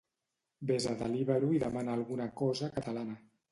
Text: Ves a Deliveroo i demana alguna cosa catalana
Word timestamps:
Ves 0.71 0.87
a 0.91 0.93
Deliveroo 1.01 1.53
i 1.57 1.61
demana 1.67 1.95
alguna 1.99 2.29
cosa 2.43 2.73
catalana 2.81 3.19